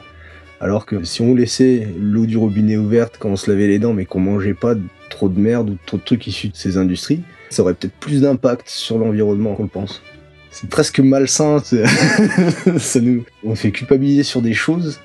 Alors 0.61 0.87
que 0.87 1.05
si 1.05 1.23
on 1.23 1.35
laissait 1.35 1.87
l'eau 1.99 2.27
du 2.27 2.37
robinet 2.37 2.77
ouverte 2.77 3.17
quand 3.19 3.29
on 3.29 3.37
se 3.37 3.51
lavait 3.51 3.69
les 3.69 3.79
dents, 3.79 3.95
mais 3.95 4.07
qu'on 4.07 4.21
mangeait 4.21 4.55
pas 4.55 4.75
trop 5.09 5.29
de 5.29 5.39
merde 5.39 5.71
ou 5.71 5.79
trop 5.87 5.99
de 5.99 6.03
trucs 6.03 6.27
issus 6.27 6.49
de 6.49 6.57
ces 6.57 6.77
industries, 6.77 7.23
ça 7.51 7.63
aurait 7.63 7.75
peut-être 7.75 7.95
plus 7.95 8.23
d'impact 8.23 8.69
sur 8.69 8.99
l'environnement 8.99 9.55
qu'on 9.55 9.63
le 9.63 9.69
pense. 9.69 10.03
C'est 10.51 10.69
presque 10.69 10.99
malsain. 10.99 11.59
ça 12.79 13.01
nous, 13.01 13.25
on 13.45 13.55
fait 13.55 13.71
culpabiliser 13.71 14.25
sur 14.25 14.43
des 14.43 14.55
choses, 14.55 14.99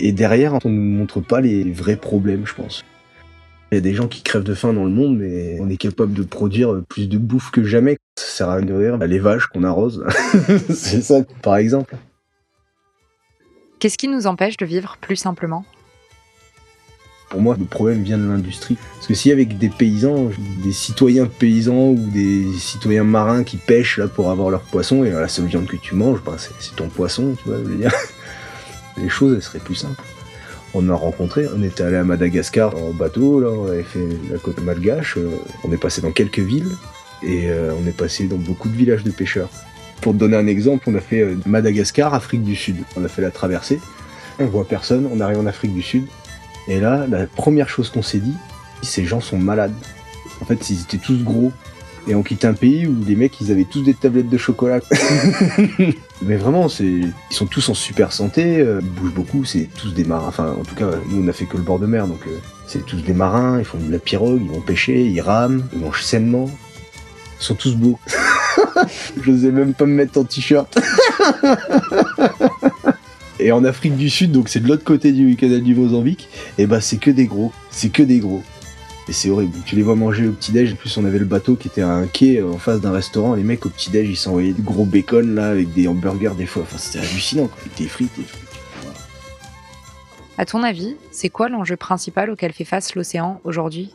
et 0.00 0.12
derrière, 0.12 0.54
on 0.64 0.70
nous 0.70 0.96
montre 0.98 1.20
pas 1.20 1.40
les 1.40 1.64
vrais 1.64 1.96
problèmes, 1.96 2.46
je 2.46 2.54
pense. 2.54 2.84
Il 3.70 3.74
y 3.74 3.78
a 3.78 3.80
des 3.82 3.94
gens 3.94 4.08
qui 4.08 4.22
crèvent 4.22 4.44
de 4.44 4.54
faim 4.54 4.72
dans 4.72 4.84
le 4.84 4.90
monde, 4.90 5.18
mais 5.18 5.58
on 5.60 5.68
est 5.68 5.76
capable 5.76 6.14
de 6.14 6.22
produire 6.22 6.80
plus 6.88 7.06
de 7.06 7.18
bouffe 7.18 7.50
que 7.50 7.64
jamais. 7.64 7.98
Ça 8.16 8.24
sert 8.26 8.48
à 8.48 8.60
nourrir 8.62 8.96
les 8.96 9.18
vaches 9.18 9.46
qu'on 9.46 9.62
arrose. 9.62 10.06
c'est 10.70 11.02
ça, 11.02 11.22
par 11.42 11.56
exemple. 11.56 11.94
Qu'est-ce 13.78 13.98
qui 13.98 14.08
nous 14.08 14.26
empêche 14.26 14.56
de 14.56 14.64
vivre 14.64 14.96
plus 15.00 15.16
simplement? 15.16 15.66
Pour 17.28 17.42
moi, 17.42 17.56
le 17.58 17.66
problème 17.66 18.02
vient 18.02 18.16
de 18.16 18.26
l'industrie. 18.26 18.78
Parce 18.94 19.06
que 19.06 19.12
s'il 19.12 19.28
y 19.28 19.32
avait 19.32 19.44
des 19.44 19.68
paysans, 19.68 20.30
des 20.64 20.72
citoyens 20.72 21.26
paysans 21.26 21.90
ou 21.90 22.10
des 22.10 22.46
citoyens 22.56 23.04
marins 23.04 23.44
qui 23.44 23.58
pêchent 23.58 23.98
là 23.98 24.08
pour 24.08 24.30
avoir 24.30 24.48
leur 24.48 24.62
poisson, 24.62 25.04
et 25.04 25.10
la 25.10 25.28
seule 25.28 25.44
viande 25.44 25.66
que 25.66 25.76
tu 25.76 25.94
manges, 25.94 26.22
ben, 26.24 26.36
c'est 26.38 26.74
ton 26.74 26.88
poisson, 26.88 27.36
tu 27.36 27.50
vois, 27.50 27.58
je 27.58 27.68
veux 27.68 27.76
dire. 27.76 27.92
Les 28.96 29.10
choses, 29.10 29.34
elles 29.34 29.42
seraient 29.42 29.58
plus 29.58 29.74
simples 29.74 30.02
on 30.74 30.88
a 30.88 30.94
rencontré. 30.94 31.46
On 31.54 31.62
était 31.62 31.82
allé 31.82 31.96
à 31.96 32.04
Madagascar 32.04 32.76
en 32.76 32.90
bateau, 32.92 33.40
là, 33.40 33.48
on 33.50 33.68
avait 33.68 33.82
fait 33.82 34.06
la 34.30 34.38
côte 34.38 34.60
malgache. 34.62 35.16
Euh, 35.16 35.30
on 35.64 35.72
est 35.72 35.76
passé 35.76 36.00
dans 36.00 36.12
quelques 36.12 36.38
villes 36.38 36.76
et 37.22 37.50
euh, 37.50 37.72
on 37.80 37.86
est 37.86 37.96
passé 37.96 38.24
dans 38.24 38.36
beaucoup 38.36 38.68
de 38.68 38.76
villages 38.76 39.04
de 39.04 39.10
pêcheurs. 39.10 39.48
Pour 40.00 40.12
te 40.12 40.18
donner 40.18 40.36
un 40.36 40.46
exemple, 40.46 40.84
on 40.88 40.94
a 40.94 41.00
fait 41.00 41.20
euh, 41.20 41.36
Madagascar, 41.46 42.14
Afrique 42.14 42.44
du 42.44 42.56
Sud. 42.56 42.76
On 42.96 43.04
a 43.04 43.08
fait 43.08 43.22
la 43.22 43.30
traversée. 43.30 43.80
On 44.38 44.46
voit 44.46 44.66
personne, 44.66 45.08
on 45.12 45.20
arrive 45.20 45.38
en 45.38 45.46
Afrique 45.46 45.74
du 45.74 45.82
Sud. 45.82 46.06
Et 46.68 46.80
là, 46.80 47.06
la 47.08 47.26
première 47.26 47.68
chose 47.68 47.90
qu'on 47.90 48.02
s'est 48.02 48.18
dit, 48.18 48.36
ces 48.82 49.04
gens 49.04 49.20
sont 49.20 49.38
malades. 49.38 49.74
En 50.40 50.44
fait, 50.44 50.70
ils 50.70 50.82
étaient 50.82 50.98
tous 50.98 51.24
gros. 51.24 51.50
Et 52.08 52.14
on 52.14 52.22
quitte 52.22 52.46
un 52.46 52.54
pays 52.54 52.86
où 52.86 52.96
les 53.06 53.16
mecs, 53.16 53.38
ils 53.42 53.52
avaient 53.52 53.66
tous 53.66 53.82
des 53.82 53.92
tablettes 53.92 54.30
de 54.30 54.38
chocolat. 54.38 54.80
Mais 56.22 56.36
vraiment, 56.36 56.70
c'est, 56.70 56.86
ils 56.86 57.12
sont 57.30 57.44
tous 57.44 57.68
en 57.68 57.74
super 57.74 58.12
santé, 58.12 58.60
euh, 58.60 58.80
ils 58.82 58.88
bougent 58.88 59.14
beaucoup, 59.14 59.44
c'est 59.44 59.68
tous 59.76 59.92
des 59.92 60.04
marins. 60.04 60.28
Enfin, 60.28 60.56
en 60.58 60.64
tout 60.64 60.74
cas, 60.74 60.90
nous, 61.10 61.22
on 61.22 61.28
a 61.28 61.34
fait 61.34 61.44
que 61.44 61.58
le 61.58 61.62
bord 61.62 61.78
de 61.78 61.86
mer, 61.86 62.06
donc 62.06 62.20
euh, 62.26 62.38
c'est 62.66 62.84
tous 62.86 63.02
des 63.02 63.12
marins, 63.12 63.58
ils 63.58 63.64
font 63.64 63.78
de 63.78 63.92
la 63.92 63.98
pirogue, 63.98 64.40
ils 64.42 64.50
vont 64.50 64.62
pêcher, 64.62 65.04
ils 65.04 65.20
rament, 65.20 65.68
ils 65.74 65.80
mangent 65.80 66.02
sainement. 66.02 66.50
Ils 67.40 67.44
sont 67.44 67.54
tous 67.54 67.76
beaux. 67.76 67.98
Je 69.22 69.30
n'osais 69.30 69.50
même 69.50 69.74
pas 69.74 69.84
me 69.84 69.94
mettre 69.94 70.18
en 70.18 70.24
t-shirt. 70.24 70.78
et 73.38 73.52
en 73.52 73.64
Afrique 73.64 73.96
du 73.96 74.08
Sud, 74.08 74.32
donc 74.32 74.48
c'est 74.48 74.60
de 74.60 74.66
l'autre 74.66 74.84
côté 74.84 75.12
du 75.12 75.36
canal 75.36 75.62
du 75.62 75.74
Mozambique, 75.74 76.30
et 76.56 76.66
bah 76.66 76.80
c'est 76.80 76.96
que 76.96 77.10
des 77.10 77.26
gros. 77.26 77.52
C'est 77.70 77.90
que 77.90 78.02
des 78.02 78.18
gros. 78.18 78.42
Et 79.08 79.12
c'est 79.12 79.30
horrible. 79.30 79.56
Tu 79.64 79.74
les 79.74 79.82
vois 79.82 79.94
manger 79.94 80.28
au 80.28 80.32
petit-déj. 80.32 80.74
En 80.74 80.76
plus, 80.76 80.94
on 80.98 81.04
avait 81.06 81.18
le 81.18 81.24
bateau 81.24 81.56
qui 81.56 81.68
était 81.68 81.80
à 81.80 81.88
un 81.88 82.06
quai 82.06 82.40
euh, 82.40 82.52
en 82.52 82.58
face 82.58 82.80
d'un 82.80 82.92
restaurant. 82.92 83.34
Les 83.34 83.42
mecs 83.42 83.64
au 83.64 83.70
petit-déj, 83.70 84.06
ils 84.06 84.16
s'envoyaient 84.16 84.52
du 84.52 84.60
gros 84.60 84.84
bacon 84.84 85.34
là 85.34 85.48
avec 85.48 85.72
des 85.72 85.88
hamburgers 85.88 86.34
des 86.36 86.44
fois. 86.44 86.62
Enfin, 86.62 86.76
c'était 86.76 86.98
hallucinant. 86.98 87.46
Quoi. 87.46 87.56
Avec 87.62 87.78
des 87.78 87.88
frites 87.88 88.18
et 88.18 88.22
tout. 88.22 88.36
À 90.36 90.44
ton 90.44 90.62
avis, 90.62 90.96
c'est 91.10 91.30
quoi 91.30 91.48
l'enjeu 91.48 91.76
principal 91.76 92.30
auquel 92.30 92.52
fait 92.52 92.66
face 92.66 92.94
l'océan 92.94 93.40
aujourd'hui? 93.44 93.94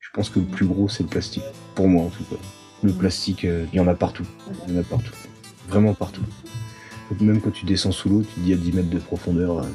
Je 0.00 0.10
pense 0.12 0.28
que 0.28 0.38
le 0.38 0.44
plus 0.44 0.66
gros, 0.66 0.88
c'est 0.88 1.02
le 1.02 1.08
plastique. 1.08 1.42
Pour 1.74 1.88
moi, 1.88 2.04
en 2.04 2.08
tout 2.08 2.24
cas. 2.24 2.36
Le 2.82 2.92
plastique, 2.92 3.46
euh, 3.46 3.64
il 3.72 3.76
y 3.78 3.80
en 3.80 3.88
a 3.88 3.94
partout. 3.94 4.26
Il 4.68 4.74
y 4.74 4.76
en 4.76 4.80
a 4.80 4.84
partout. 4.84 5.14
Vraiment 5.68 5.94
partout. 5.94 6.22
Même 7.20 7.40
quand 7.40 7.52
tu 7.52 7.64
descends 7.64 7.92
sous 7.92 8.10
l'eau, 8.10 8.22
tu 8.22 8.34
te 8.34 8.40
dis 8.40 8.52
à 8.52 8.56
10 8.56 8.72
mètres 8.72 8.90
de 8.90 8.98
profondeur, 8.98 9.60
euh, 9.60 9.66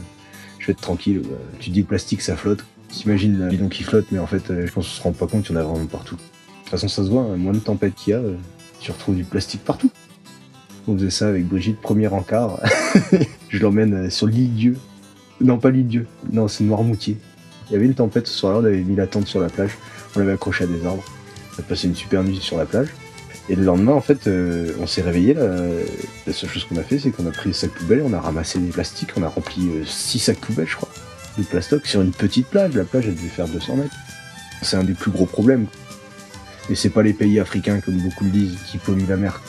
je 0.59 0.67
vais 0.67 0.73
être 0.73 0.81
tranquille. 0.81 1.23
tu 1.59 1.69
te 1.69 1.73
dis 1.73 1.81
le 1.81 1.87
plastique, 1.87 2.21
ça 2.21 2.35
flotte. 2.35 2.63
T'imagines 2.91 3.39
la 3.39 3.47
bidon 3.47 3.69
qui 3.69 3.83
flotte, 3.83 4.07
mais 4.11 4.19
en 4.19 4.27
fait, 4.27 4.51
euh, 4.51 4.67
je 4.67 4.71
pense 4.71 4.87
qu'on 4.87 4.93
se 4.93 5.01
rend 5.01 5.11
pas 5.13 5.27
compte 5.27 5.43
qu'il 5.45 5.55
y 5.55 5.57
en 5.57 5.61
a 5.61 5.63
vraiment 5.63 5.85
partout. 5.85 6.15
De 6.15 6.21
toute 6.63 6.69
façon, 6.69 6.89
ça 6.89 7.03
se 7.03 7.09
voit, 7.09 7.21
hein, 7.21 7.37
moins 7.37 7.53
de 7.53 7.59
tempêtes 7.59 7.95
qu'il 7.95 8.11
y 8.11 8.13
a, 8.13 8.19
euh, 8.19 8.35
tu 8.79 8.91
retrouves 8.91 9.15
du 9.15 9.23
plastique 9.23 9.63
partout. 9.63 9.89
On 10.87 10.97
faisait 10.97 11.09
ça 11.09 11.29
avec 11.29 11.47
Brigitte, 11.47 11.79
premier 11.79 12.07
encart. 12.07 12.59
je 13.49 13.59
l'emmène 13.59 14.09
sur 14.09 14.27
l'île 14.27 14.53
Dieu. 14.53 14.77
Non, 15.39 15.57
pas 15.57 15.69
l'île 15.69 15.87
Dieu. 15.87 16.07
Non, 16.31 16.47
c'est 16.47 16.63
Noirmoutier. 16.63 17.17
Il 17.69 17.73
y 17.73 17.75
avait 17.77 17.85
une 17.85 17.93
tempête 17.93 18.27
ce 18.27 18.37
soir-là, 18.37 18.59
on 18.59 18.65
avait 18.65 18.81
mis 18.81 18.95
la 18.95 19.07
tente 19.07 19.27
sur 19.27 19.39
la 19.39 19.47
plage. 19.47 19.77
On 20.15 20.19
l'avait 20.19 20.33
accroché 20.33 20.65
à 20.65 20.67
des 20.67 20.85
arbres. 20.85 21.03
On 21.55 21.61
a 21.61 21.63
passé 21.63 21.87
une 21.87 21.95
super 21.95 22.23
nuit 22.23 22.39
sur 22.41 22.57
la 22.57 22.65
plage. 22.65 22.89
Et 23.47 23.55
le 23.55 23.63
lendemain, 23.63 23.93
en 23.93 24.01
fait, 24.01 24.27
euh, 24.27 24.73
on 24.81 24.87
s'est 24.87 25.01
réveillé. 25.01 25.33
La 25.33 26.33
seule 26.33 26.49
chose 26.49 26.65
qu'on 26.65 26.77
a 26.77 26.83
fait, 26.83 26.99
c'est 26.99 27.11
qu'on 27.11 27.25
a 27.25 27.31
pris 27.31 27.49
les 27.49 27.53
sacs 27.53 27.71
poubelles, 27.71 28.03
on 28.05 28.13
a 28.13 28.19
ramassé 28.19 28.59
des 28.59 28.69
plastiques, 28.69 29.11
on 29.17 29.23
a 29.23 29.29
rempli 29.29 29.69
6 29.85 30.19
sacs 30.19 30.37
poubelles, 30.37 30.67
je 30.67 30.75
crois, 30.75 30.89
de 31.37 31.43
plastoc 31.43 31.85
sur 31.85 32.01
une 32.01 32.11
petite 32.11 32.47
plage. 32.47 32.73
La 32.73 32.83
plage, 32.83 33.05
elle 33.07 33.15
devait 33.15 33.27
faire 33.27 33.47
200 33.47 33.77
mètres. 33.77 33.95
C'est 34.61 34.77
un 34.77 34.83
des 34.83 34.93
plus 34.93 35.11
gros 35.11 35.25
problèmes. 35.25 35.67
Et 36.69 36.75
c'est 36.75 36.89
pas 36.89 37.03
les 37.03 37.13
pays 37.13 37.39
africains, 37.39 37.79
comme 37.79 37.97
beaucoup 37.97 38.23
le 38.23 38.29
disent, 38.29 38.57
qui 38.69 38.77
polluent 38.77 39.07
la 39.07 39.17
mer. 39.17 39.41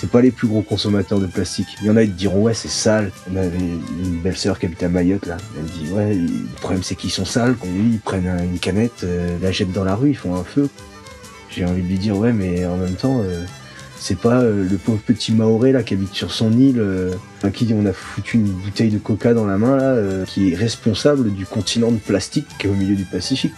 C'est 0.00 0.10
pas 0.10 0.22
les 0.22 0.30
plus 0.30 0.48
gros 0.48 0.62
consommateurs 0.62 1.20
de 1.20 1.26
plastique. 1.26 1.76
Il 1.82 1.88
y 1.88 1.90
en 1.90 1.96
a 1.96 2.04
qui 2.04 2.12
diront 2.12 2.40
ouais 2.40 2.54
c'est 2.54 2.70
sale. 2.70 3.12
On 3.30 3.36
avait 3.36 3.58
une 3.58 4.20
belle 4.22 4.36
sœur 4.36 4.58
qui 4.58 4.64
habitait 4.64 4.86
à 4.86 4.88
Mayotte 4.88 5.26
là. 5.26 5.36
Elle 5.58 5.66
dit 5.66 5.92
ouais 5.92 6.14
le 6.14 6.56
problème 6.58 6.82
c'est 6.82 6.94
qu'ils 6.94 7.10
sont 7.10 7.26
sales. 7.26 7.54
Ils 7.66 8.00
prennent 8.00 8.26
une 8.26 8.58
canette, 8.58 9.04
euh, 9.04 9.36
la 9.42 9.52
jettent 9.52 9.72
dans 9.72 9.84
la 9.84 9.94
rue, 9.94 10.10
ils 10.10 10.16
font 10.16 10.34
un 10.36 10.44
feu. 10.44 10.70
J'ai 11.50 11.66
envie 11.66 11.82
de 11.82 11.88
lui 11.88 11.98
dire 11.98 12.16
ouais 12.16 12.32
mais 12.32 12.64
en 12.64 12.78
même 12.78 12.94
temps 12.94 13.20
euh, 13.22 13.44
c'est 14.00 14.18
pas 14.18 14.40
euh, 14.40 14.66
le 14.68 14.76
pauvre 14.78 14.98
petit 14.98 15.32
Maoré 15.32 15.72
là 15.72 15.82
qui 15.82 15.94
habite 15.94 16.14
sur 16.14 16.32
son 16.32 16.52
île 16.52 16.82
à 17.42 17.50
qui 17.50 17.72
on 17.74 17.86
a 17.86 17.92
foutu 17.92 18.38
une 18.38 18.50
bouteille 18.50 18.90
de 18.90 18.98
coca 18.98 19.34
dans 19.34 19.46
la 19.46 19.58
main 19.58 19.76
là 19.76 20.24
qui 20.26 20.52
est 20.52 20.56
responsable 20.56 21.32
du 21.32 21.46
continent 21.46 21.92
de 21.92 21.98
plastique 21.98 22.46
qui 22.58 22.66
est 22.66 22.70
au 22.70 22.74
milieu 22.74 22.96
du 22.96 23.04
Pacifique. 23.04 23.52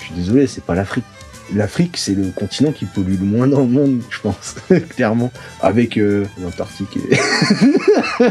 Je 0.00 0.06
suis 0.06 0.14
désolé 0.14 0.46
c'est 0.46 0.64
pas 0.64 0.74
l'Afrique 0.74 1.04
l'Afrique, 1.54 1.96
c'est 1.96 2.14
le 2.14 2.30
continent 2.30 2.72
qui 2.72 2.84
pollue 2.84 3.18
le 3.18 3.24
moins 3.24 3.46
dans 3.46 3.60
le 3.60 3.68
monde, 3.68 4.02
je 4.10 4.20
pense, 4.20 4.56
clairement, 4.90 5.30
avec 5.60 5.96
euh, 5.96 6.26
l'Antarctique. 6.40 6.96
Et... 6.96 7.18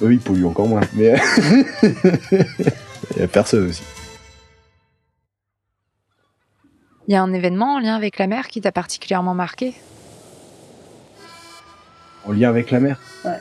oui, 0.00 0.14
il 0.14 0.20
pollue 0.20 0.44
encore 0.44 0.68
moins, 0.68 0.82
mais 0.94 1.14
il 1.82 3.18
y 3.18 3.22
a 3.22 3.28
personne 3.28 3.68
aussi. 3.68 3.82
Il 7.08 7.14
y 7.14 7.16
a 7.16 7.22
un 7.22 7.32
événement 7.32 7.74
en 7.74 7.80
lien 7.80 7.96
avec 7.96 8.18
la 8.18 8.26
mer 8.28 8.46
qui 8.46 8.60
t'a 8.60 8.70
particulièrement 8.70 9.34
marqué? 9.34 9.74
En 12.24 12.32
lien 12.32 12.48
avec 12.48 12.70
la 12.70 12.80
mer 12.80 12.98
Ouais. 13.24 13.38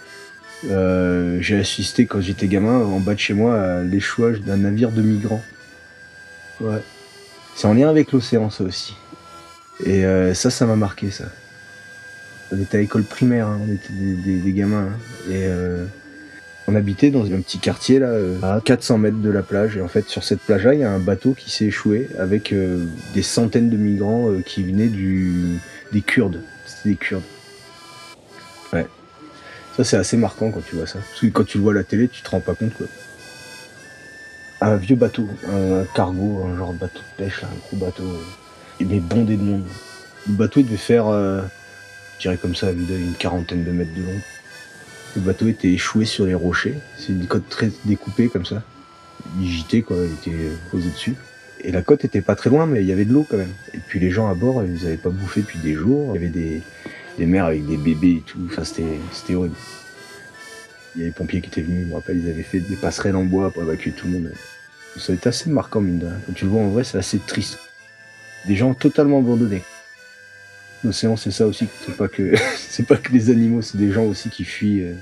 Euh, 0.66 1.38
j'ai 1.42 1.58
assisté 1.58 2.06
quand 2.06 2.20
j'étais 2.20 2.48
gamin 2.48 2.80
en 2.80 3.00
bas 3.00 3.14
de 3.14 3.20
chez 3.20 3.34
moi 3.34 3.62
à 3.62 3.82
l'échouage 3.82 4.42
d'un 4.42 4.58
navire 4.58 4.92
de 4.92 5.02
migrants. 5.02 5.44
Ouais. 6.60 6.82
C'est 7.56 7.68
en 7.68 7.74
lien 7.74 7.90
avec 7.90 8.12
l'océan, 8.12 8.50
ça 8.50 8.64
aussi. 8.64 8.96
Et 9.86 10.06
euh, 10.06 10.34
ça, 10.34 10.50
ça 10.50 10.66
m'a 10.66 10.76
marqué, 10.76 11.12
ça. 11.12 11.26
On 12.52 12.60
était 12.60 12.78
à 12.78 12.82
l'école 12.82 13.04
primaire, 13.04 13.48
hein, 13.48 13.60
on 13.66 13.72
était 13.72 13.94
des, 13.94 14.52
gamins. 14.52 14.88
Hein. 14.88 15.30
et 15.30 15.46
euh, 15.46 15.86
on 16.68 16.76
habitait 16.76 17.12
dans 17.12 17.26
un 17.26 17.42
petit 17.42 17.60
quartier, 17.60 18.00
là, 18.00 18.12
à 18.42 18.60
400 18.64 18.98
mètres 18.98 19.22
de 19.22 19.30
la 19.30 19.44
plage. 19.44 19.78
Et 19.78 19.82
en 19.82 19.88
fait, 19.88 20.10
sur 20.10 20.24
cette 20.24 20.42
plage-là, 20.42 20.74
il 20.74 20.82
y 20.82 20.84
a 20.84 20.92
un 20.92 21.00
bateau 21.00 21.34
qui 21.34 21.50
s'est 21.52 21.66
échoué 21.66 22.10
avec 22.18 22.54
des 23.14 23.24
centaines 23.24 23.70
de 23.70 23.78
migrants 23.78 24.32
qui 24.46 24.64
venaient 24.64 24.88
du, 24.88 25.60
des 25.92 26.02
Kurdes. 26.02 26.42
C'était 26.66 26.90
des 26.90 26.96
Kurdes. 26.96 27.24
Ça, 29.78 29.84
c'est 29.84 29.98
assez 29.98 30.18
marquant 30.18 30.52
quand 30.52 30.66
tu 30.66 30.76
vois 30.76 30.88
ça. 30.88 31.00
Parce 31.00 31.22
que 31.22 31.28
quand 31.28 31.46
tu 31.46 31.58
le 31.58 31.64
vois 31.64 31.74
à 31.74 31.76
la 31.76 31.84
télé, 31.84 32.08
tu 32.08 32.22
te 32.22 32.30
rends 32.30 32.42
pas 32.42 32.54
compte, 32.54 32.74
quoi 32.74 32.88
un 34.62 34.76
vieux 34.76 34.96
bateau, 34.96 35.28
un 35.48 35.86
cargo, 35.96 36.44
un 36.46 36.58
genre 36.58 36.74
de 36.74 36.80
bateau 36.80 37.00
de 37.00 37.24
pêche, 37.24 37.44
un 37.44 37.68
gros 37.68 37.86
bateau, 37.86 38.04
euh, 38.04 38.86
mais 38.86 39.00
bondé 39.00 39.38
de 39.38 39.44
monde. 39.44 39.64
Le 40.28 40.34
bateau 40.34 40.62
devait 40.62 40.78
faire, 40.78 41.08
euh, 41.08 41.42
je 42.18 42.24
dirais 42.24 42.38
comme 42.38 42.56
ça, 42.56 42.72
une 42.72 43.14
quarantaine 43.18 43.64
de 43.64 43.72
mètres 43.72 43.94
de 43.96 44.02
long. 44.02 44.20
Le 45.16 45.22
bateau 45.22 45.48
était 45.48 45.70
échoué 45.70 46.06
sur 46.06 46.26
les 46.26 46.34
rochers, 46.34 46.76
c'est 46.98 47.14
une 47.14 47.26
côte 47.26 47.48
très 47.50 47.72
découpée 47.86 48.28
comme 48.28 48.46
ça. 48.46 48.62
Gitait 49.42 49.82
quoi, 49.82 49.98
il 49.98 50.14
était 50.14 50.46
posé 50.72 50.90
dessus. 50.90 51.16
Et 51.62 51.72
la 51.72 51.82
côte 51.82 52.06
était 52.06 52.22
pas 52.22 52.36
très 52.36 52.50
loin, 52.50 52.66
mais 52.66 52.82
il 52.82 52.88
y 52.88 52.92
avait 52.92 53.06
de 53.06 53.12
l'eau 53.12 53.26
quand 53.30 53.38
même. 53.38 53.54
Et 53.74 53.80
puis 53.80 54.00
les 54.00 54.12
gens 54.12 54.30
à 54.30 54.34
bord, 54.34 54.64
ils 54.64 54.86
avaient 54.86 54.98
pas 54.98 55.10
bouffé 55.10 55.42
depuis 55.42 55.60
des 55.60 55.74
jours. 55.74 56.16
Il 56.16 56.22
y 56.22 56.26
avait 56.26 56.34
des, 56.34 56.62
des 57.20 57.26
mères 57.26 57.46
avec 57.46 57.66
des 57.66 57.78
bébés 57.78 58.18
et 58.18 58.22
tout. 58.22 58.40
Enfin, 58.46 58.64
c'était 58.64 59.36
horrible. 59.36 59.56
Il 60.96 61.02
y 61.02 61.04
a 61.04 61.08
les 61.08 61.14
pompiers 61.14 61.42
qui 61.42 61.48
étaient 61.48 61.62
venus, 61.62 61.86
je 61.86 61.90
me 61.90 61.96
rappelle, 61.96 62.18
ils 62.18 62.30
avaient 62.30 62.44
fait 62.44 62.62
des 62.62 62.78
passerelles 62.78 63.16
en 63.16 63.26
bois 63.26 63.52
pour 63.52 63.62
évacuer 63.62 63.92
tout 63.92 64.08
le 64.08 64.14
monde. 64.14 64.34
Ça 64.96 65.12
a 65.12 65.16
été 65.16 65.30
assez 65.30 65.50
marquant, 65.50 65.82
mine 65.82 66.00
de 66.00 66.08
rien. 66.08 66.20
Quand 66.26 66.34
tu 66.34 66.46
le 66.46 66.52
vois 66.52 66.62
en 66.62 66.70
vrai, 66.70 66.84
c'est 66.84 66.98
assez 66.98 67.20
triste. 67.20 67.60
Des 68.48 68.56
gens 68.56 68.74
totalement 68.74 69.20
abandonnés. 69.20 69.62
L'océan, 70.84 71.18
c'est 71.18 71.32
ça 71.32 71.46
aussi. 71.46 71.68
C'est 71.86 71.96
pas 71.96 72.08
que, 72.08 72.34
c'est 72.56 72.88
pas 72.88 72.96
que 72.96 73.12
les 73.12 73.30
animaux, 73.30 73.62
c'est 73.62 73.78
des 73.78 73.92
gens 73.92 74.06
aussi 74.06 74.30
qui 74.30 74.46
fuient. 74.46 74.84
Euh. 74.84 74.96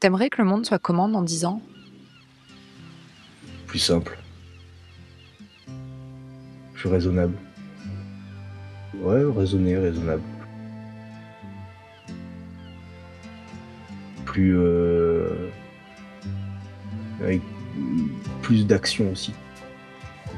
T'aimerais 0.00 0.30
que 0.30 0.40
le 0.40 0.48
monde 0.48 0.66
soit 0.66 0.78
comment 0.78 1.08
dans 1.08 1.22
10 1.22 1.44
ans? 1.44 1.62
Plus 3.66 3.78
simple. 3.78 4.18
Plus 6.74 6.88
raisonnable. 6.88 7.34
Ouais, 9.02 9.22
raisonné, 9.36 9.76
raisonnable. 9.76 10.22
plus 14.36 14.58
euh, 14.58 15.48
avec 17.22 17.40
plus 18.42 18.66
d'action 18.66 19.10
aussi, 19.10 19.32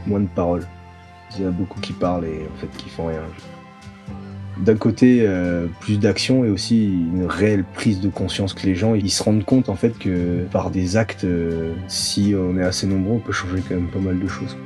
moins 0.06 0.20
de 0.20 0.28
paroles. 0.28 0.66
Il 1.36 1.42
y 1.42 1.46
en 1.46 1.48
a 1.48 1.50
beaucoup 1.50 1.80
qui 1.80 1.92
parlent 1.92 2.24
et 2.24 2.46
en 2.54 2.56
fait 2.60 2.68
qui 2.76 2.88
font 2.88 3.06
rien. 3.08 3.20
D'un 4.58 4.76
côté, 4.76 5.22
euh, 5.22 5.66
plus 5.80 5.98
d'action 5.98 6.44
et 6.44 6.48
aussi 6.48 6.86
une 6.86 7.26
réelle 7.26 7.64
prise 7.64 8.00
de 8.00 8.08
conscience 8.08 8.54
que 8.54 8.66
les 8.66 8.76
gens 8.76 8.94
ils 8.94 9.10
se 9.10 9.22
rendent 9.22 9.44
compte 9.44 9.68
en 9.68 9.74
fait 9.74 9.98
que 9.98 10.44
par 10.52 10.70
des 10.70 10.96
actes, 10.96 11.24
euh, 11.24 11.74
si 11.88 12.34
on 12.38 12.56
est 12.56 12.64
assez 12.64 12.86
nombreux, 12.86 13.16
on 13.16 13.20
peut 13.20 13.32
changer 13.32 13.62
quand 13.68 13.74
même 13.74 13.88
pas 13.88 13.98
mal 13.98 14.20
de 14.20 14.28
choses. 14.28 14.56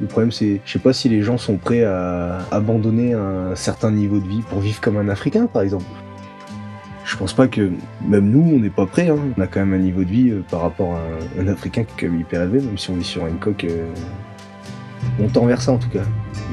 Le 0.00 0.06
problème, 0.06 0.32
c'est, 0.32 0.60
je 0.64 0.72
sais 0.72 0.78
pas 0.78 0.92
si 0.92 1.08
les 1.08 1.22
gens 1.22 1.38
sont 1.38 1.56
prêts 1.56 1.84
à 1.84 2.38
abandonner 2.50 3.12
un 3.12 3.54
certain 3.54 3.90
niveau 3.90 4.18
de 4.18 4.26
vie 4.26 4.42
pour 4.48 4.60
vivre 4.60 4.80
comme 4.80 4.96
un 4.96 5.08
Africain, 5.08 5.46
par 5.46 5.62
exemple. 5.62 5.84
Je 7.04 7.16
pense 7.16 7.32
pas 7.32 7.48
que 7.48 7.70
même 8.06 8.30
nous, 8.30 8.54
on 8.54 8.58
n'est 8.58 8.70
pas 8.70 8.86
prêts. 8.86 9.08
Hein. 9.08 9.18
On 9.36 9.40
a 9.40 9.46
quand 9.46 9.60
même 9.60 9.74
un 9.74 9.82
niveau 9.82 10.04
de 10.04 10.08
vie 10.08 10.30
euh, 10.30 10.42
par 10.50 10.60
rapport 10.60 10.94
à 10.94 11.40
un, 11.40 11.46
Africain 11.46 11.84
qui 11.84 11.92
est 11.92 12.06
quand 12.06 12.12
même 12.12 12.20
hyper 12.20 12.42
élevé, 12.42 12.60
même 12.60 12.78
si 12.78 12.90
on 12.90 12.94
vit 12.94 13.04
sur 13.04 13.26
une 13.26 13.38
coque. 13.38 13.64
Euh, 13.64 13.92
on 15.20 15.28
tend 15.28 15.44
vers 15.46 15.60
ça 15.60 15.72
en 15.72 15.78
tout 15.78 15.90
cas. 15.90 16.04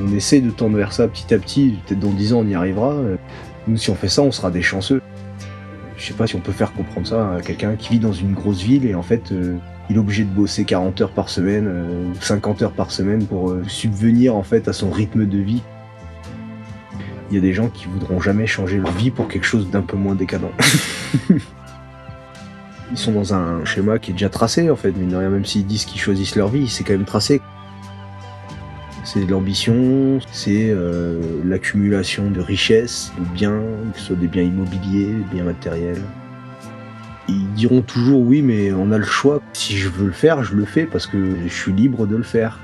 On 0.04 0.14
essaie 0.14 0.42
de 0.42 0.50
tendre 0.50 0.76
vers 0.76 0.92
ça 0.92 1.08
petit 1.08 1.34
à 1.34 1.38
petit. 1.38 1.78
Peut-être 1.86 2.00
dans 2.00 2.10
10 2.10 2.34
ans, 2.34 2.40
on 2.40 2.48
y 2.48 2.56
arrivera. 2.56 2.96
Nous, 3.68 3.78
si 3.78 3.90
on 3.90 3.96
fait 3.96 4.10
ça, 4.10 4.22
on 4.24 4.32
sera 4.32 4.50
des 4.50 4.62
chanceux. 4.62 5.02
Je 5.98 6.06
sais 6.06 6.14
pas 6.14 6.28
si 6.28 6.36
on 6.36 6.40
peut 6.40 6.52
faire 6.52 6.74
comprendre 6.74 7.06
ça 7.06 7.36
à 7.36 7.42
quelqu'un 7.42 7.76
qui 7.76 7.90
vit 7.94 8.00
dans 8.00 8.14
une 8.14 8.34
grosse 8.34 8.62
ville 8.62 8.86
et 8.86 8.96
en 8.96 9.04
fait, 9.04 9.32
euh, 9.32 9.58
il 9.90 9.96
est 9.96 10.00
obligé 10.00 10.24
de 10.24 10.30
bosser 10.30 10.66
40 10.66 11.02
heures 11.02 11.12
par 11.12 11.30
semaine, 11.30 11.68
ou 11.68 12.22
50 12.22 12.62
heures 12.62 12.72
par 12.72 12.92
semaine 12.92 13.26
pour 13.26 13.56
subvenir 13.68 14.36
en 14.36 14.44
fait 14.44 14.68
à 14.68 14.74
son 14.74 14.92
rythme 14.92 15.26
de 15.26 15.38
vie 15.38 15.62
il 17.30 17.36
y 17.36 17.38
a 17.38 17.42
des 17.42 17.54
gens 17.54 17.70
qui 17.70 17.86
voudront 17.86 18.20
jamais 18.20 18.48
changer 18.48 18.78
leur 18.78 18.92
vie 18.92 19.12
pour 19.12 19.28
quelque 19.28 19.46
chose 19.46 19.70
d'un 19.70 19.82
peu 19.82 19.98
moins 19.98 20.16
décadent. 20.16 20.50
Ils 22.92 22.98
sont 22.98 23.12
dans 23.12 23.36
un 23.36 23.64
schéma 23.66 24.00
qui 24.00 24.10
est 24.12 24.14
déjà 24.14 24.30
tracé 24.30 24.72
en 24.72 24.76
fait, 24.76 24.94
mais 24.98 25.06
même 25.06 25.46
s'ils 25.46 25.68
disent 25.68 25.86
qu'ils 25.86 26.02
choisissent 26.02 26.36
leur 26.36 26.48
vie, 26.48 26.68
c'est 26.68 26.84
quand 26.84 26.94
même 26.94 27.06
tracé. 27.06 27.40
C'est 29.04 29.26
de 29.26 29.32
l'ambition, 29.32 30.20
c'est 30.32 30.70
euh, 30.70 31.22
l'accumulation 31.46 32.32
de 32.32 32.42
richesses, 32.42 33.14
de 33.20 33.26
biens, 33.36 33.62
que 33.94 34.00
ce 34.00 34.06
soit 34.08 34.16
des 34.16 34.28
biens 34.28 34.44
immobiliers, 34.44 35.14
des 35.14 35.36
biens 35.36 35.44
matériels. 35.44 36.02
Ils 37.30 37.54
diront 37.54 37.82
toujours 37.82 38.22
oui, 38.22 38.42
mais 38.42 38.72
on 38.72 38.92
a 38.92 38.98
le 38.98 39.06
choix. 39.06 39.40
Si 39.54 39.78
je 39.78 39.88
veux 39.88 40.08
le 40.08 40.12
faire, 40.12 40.44
je 40.44 40.56
le 40.56 40.66
fais 40.66 40.86
parce 40.86 41.06
que 41.06 41.36
je 41.48 41.54
suis 41.54 41.72
libre 41.72 42.08
de 42.08 42.16
le 42.16 42.24
faire. 42.24 42.60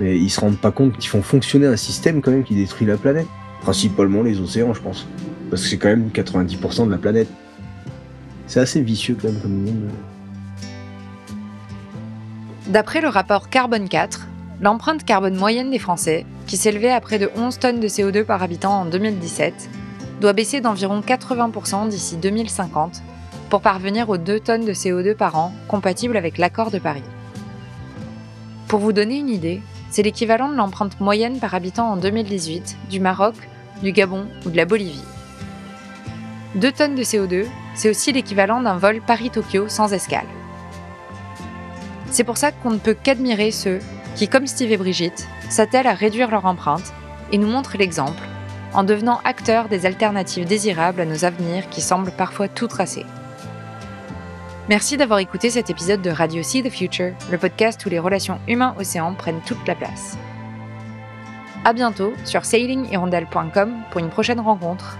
Mais 0.00 0.18
ils 0.18 0.30
se 0.30 0.40
rendent 0.40 0.58
pas 0.58 0.72
compte 0.72 0.98
qu'ils 0.98 1.08
font 1.08 1.22
fonctionner 1.22 1.66
un 1.66 1.76
système 1.76 2.20
quand 2.20 2.32
même 2.32 2.42
qui 2.42 2.56
détruit 2.56 2.86
la 2.86 2.96
planète. 2.96 3.28
Principalement 3.60 4.22
les 4.22 4.40
océans, 4.40 4.74
je 4.74 4.80
pense. 4.80 5.06
Parce 5.50 5.62
que 5.62 5.68
c'est 5.68 5.76
quand 5.76 5.88
même 5.88 6.10
90% 6.12 6.86
de 6.86 6.90
la 6.90 6.98
planète. 6.98 7.28
C'est 8.48 8.60
assez 8.60 8.80
vicieux 8.80 9.16
quand 9.20 9.28
même 9.28 9.40
comme 9.40 9.62
monde. 9.62 9.90
D'après 12.66 13.00
le 13.00 13.08
rapport 13.08 13.48
Carbone 13.48 13.88
4, 13.88 14.26
l'empreinte 14.60 15.04
carbone 15.04 15.36
moyenne 15.36 15.70
des 15.70 15.78
Français, 15.78 16.26
qui 16.46 16.56
s'élevait 16.56 16.90
à 16.90 17.00
près 17.00 17.18
de 17.18 17.30
11 17.36 17.58
tonnes 17.58 17.80
de 17.80 17.88
CO2 17.88 18.24
par 18.24 18.42
habitant 18.42 18.80
en 18.80 18.84
2017, 18.86 19.70
doit 20.20 20.32
baisser 20.32 20.60
d'environ 20.60 21.00
80% 21.00 21.88
d'ici 21.88 22.16
2050 22.16 23.02
pour 23.50 23.60
parvenir 23.60 24.08
aux 24.08 24.18
2 24.18 24.40
tonnes 24.40 24.64
de 24.64 24.72
CO2 24.72 25.14
par 25.14 25.36
an 25.36 25.52
compatibles 25.68 26.16
avec 26.16 26.38
l'accord 26.38 26.70
de 26.70 26.78
Paris. 26.78 27.02
Pour 28.68 28.80
vous 28.80 28.92
donner 28.92 29.18
une 29.18 29.30
idée, 29.30 29.62
c'est 29.90 30.02
l'équivalent 30.02 30.48
de 30.48 30.56
l'empreinte 30.56 31.00
moyenne 31.00 31.38
par 31.38 31.54
habitant 31.54 31.90
en 31.90 31.96
2018 31.96 32.76
du 32.90 33.00
Maroc, 33.00 33.34
du 33.82 33.92
Gabon 33.92 34.26
ou 34.44 34.50
de 34.50 34.56
la 34.56 34.66
Bolivie. 34.66 35.04
2 36.56 36.72
tonnes 36.72 36.94
de 36.94 37.02
CO2, 37.02 37.46
c'est 37.74 37.88
aussi 37.88 38.12
l'équivalent 38.12 38.60
d'un 38.60 38.76
vol 38.76 39.00
Paris-Tokyo 39.06 39.68
sans 39.68 39.92
escale. 39.92 40.26
C'est 42.10 42.24
pour 42.24 42.36
ça 42.36 42.52
qu'on 42.52 42.70
ne 42.70 42.78
peut 42.78 42.96
qu'admirer 43.00 43.50
ceux 43.50 43.78
qui, 44.16 44.28
comme 44.28 44.46
Steve 44.46 44.72
et 44.72 44.76
Brigitte, 44.76 45.28
s'attellent 45.48 45.86
à 45.86 45.94
réduire 45.94 46.30
leur 46.30 46.46
empreinte 46.46 46.92
et 47.32 47.38
nous 47.38 47.48
montrent 47.48 47.76
l'exemple 47.78 48.22
en 48.74 48.84
devenant 48.84 49.20
acteurs 49.24 49.68
des 49.68 49.86
alternatives 49.86 50.46
désirables 50.46 51.00
à 51.00 51.06
nos 51.06 51.24
avenirs 51.24 51.68
qui 51.70 51.80
semblent 51.80 52.10
parfois 52.10 52.48
tout 52.48 52.66
tracés. 52.66 53.06
Merci 54.68 54.98
d'avoir 54.98 55.18
écouté 55.18 55.48
cet 55.48 55.70
épisode 55.70 56.02
de 56.02 56.10
Radio 56.10 56.42
See 56.42 56.62
the 56.62 56.68
Future, 56.68 57.14
le 57.30 57.38
podcast 57.38 57.84
où 57.86 57.88
les 57.88 57.98
relations 57.98 58.38
humains-océans 58.46 59.14
prennent 59.14 59.40
toute 59.46 59.66
la 59.66 59.74
place. 59.74 60.18
À 61.64 61.72
bientôt 61.72 62.12
sur 62.26 62.44
sailinghirondelle.com 62.44 63.74
pour 63.90 64.00
une 64.00 64.10
prochaine 64.10 64.40
rencontre 64.40 64.98